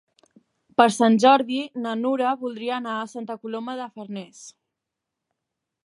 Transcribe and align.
Per 0.81 0.87
Sant 0.95 1.17
Jordi 1.23 1.59
na 1.83 1.91
Nura 1.99 2.33
voldria 2.45 2.75
anar 2.79 2.97
a 3.03 3.07
Santa 3.13 3.37
Coloma 3.45 3.77
de 3.83 3.89
Farners. 3.99 4.45